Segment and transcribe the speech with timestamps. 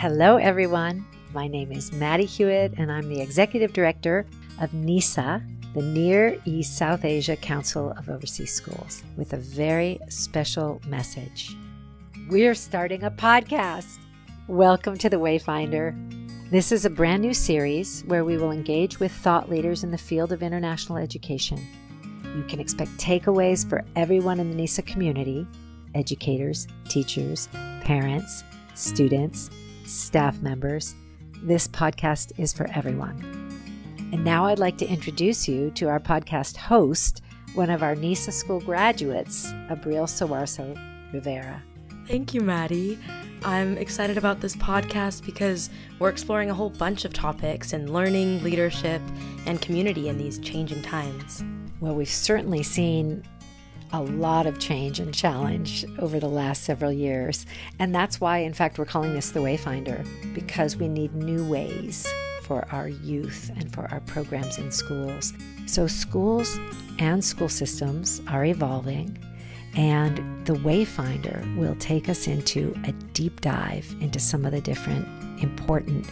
[0.00, 1.04] Hello, everyone.
[1.34, 4.26] My name is Maddy Hewitt, and I'm the Executive Director
[4.60, 5.42] of NESA,
[5.74, 11.56] the Near East South Asia Council of Overseas Schools, with a very special message.
[12.30, 13.98] We're starting a podcast.
[14.46, 15.96] Welcome to The Wayfinder.
[16.48, 19.98] This is a brand new series where we will engage with thought leaders in the
[19.98, 21.58] field of international education.
[22.36, 25.44] You can expect takeaways for everyone in the NESA community
[25.96, 27.48] educators, teachers,
[27.82, 28.44] parents,
[28.74, 29.50] students,
[29.88, 30.94] staff members.
[31.42, 33.16] This podcast is for everyone.
[34.12, 37.22] And now I'd like to introduce you to our podcast host,
[37.54, 40.76] one of our NESA school graduates, Abril Soewarso
[41.12, 41.62] Rivera.
[42.06, 42.98] Thank you, Maddy.
[43.44, 48.42] I'm excited about this podcast because we're exploring a whole bunch of topics in learning,
[48.42, 49.02] leadership,
[49.46, 51.44] and community in these changing times.
[51.80, 53.22] Well, we've certainly seen
[53.92, 57.46] a lot of change and challenge over the last several years.
[57.78, 62.06] And that's why, in fact, we're calling this the Wayfinder, because we need new ways
[62.42, 65.32] for our youth and for our programs in schools.
[65.66, 66.58] So, schools
[66.98, 69.18] and school systems are evolving,
[69.76, 75.06] and the Wayfinder will take us into a deep dive into some of the different
[75.42, 76.06] important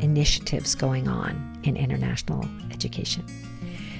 [0.00, 3.24] initiatives going on in international education.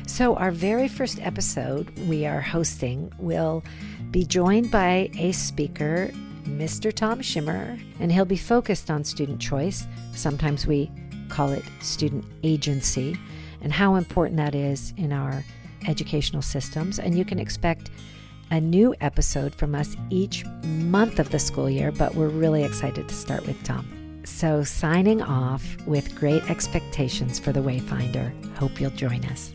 [0.08, 3.62] So, our very first episode we are hosting will
[4.10, 6.10] be joined by a speaker,
[6.44, 6.92] Mr.
[6.92, 9.86] Tom Schimmer, and he'll be focused on student choice.
[10.14, 10.90] Sometimes we
[11.28, 13.16] call it student agency,
[13.60, 15.44] and how important that is in our
[15.86, 16.98] educational systems.
[16.98, 17.90] And you can expect
[18.50, 23.08] a new episode from us each month of the school year, but we're really excited
[23.08, 23.86] to start with Tom.
[24.24, 28.32] So, signing off with great expectations for the Wayfinder.
[28.56, 29.52] Hope you'll join us.